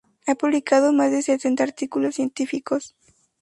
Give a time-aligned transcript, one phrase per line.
[0.25, 2.95] Ha publicado más de setenta artículos científicos.